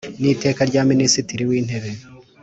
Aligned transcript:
N 0.21 0.23
iteka 0.33 0.61
rya 0.69 0.81
minisitiri 0.91 1.43
w 1.49 1.51
intebe 1.59 1.91